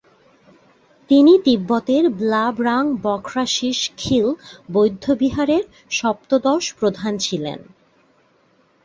তিনি 1.09 1.39
তিব্বতের 1.45 2.11
ব্লা-ব্রাং-ব্ক্রা-শিস-'খ্যিল 2.11 4.33
বৌদ্ধবিহারের 4.69 5.63
সপ্তদশ 5.91 6.73
প্রধান 6.79 7.17
ছিলেন। 7.17 7.59